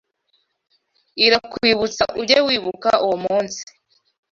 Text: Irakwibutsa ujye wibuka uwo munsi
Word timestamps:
Irakwibutsa 1.25 2.03
ujye 2.21 2.37
wibuka 2.47 2.91
uwo 3.05 3.15
munsi 3.25 3.61